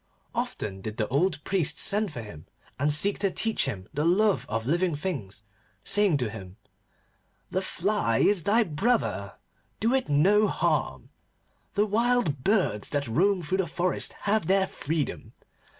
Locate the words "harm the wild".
10.47-12.43